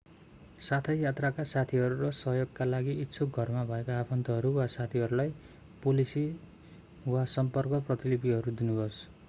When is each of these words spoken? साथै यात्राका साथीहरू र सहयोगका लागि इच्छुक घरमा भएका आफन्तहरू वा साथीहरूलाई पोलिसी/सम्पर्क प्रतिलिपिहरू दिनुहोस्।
साथै 0.67 0.93
यात्राका 0.99 1.43
साथीहरू 1.49 1.97
र 1.99 2.09
सहयोगका 2.19 2.65
लागि 2.69 2.95
इच्छुक 3.03 3.37
घरमा 3.43 3.65
भएका 3.67 3.99
आफन्तहरू 3.99 4.53
वा 4.57 4.65
साथीहरूलाई 4.79 5.31
पोलिसी/सम्पर्क 5.83 7.85
प्रतिलिपिहरू 7.85 8.59
दिनुहोस्। 8.59 9.03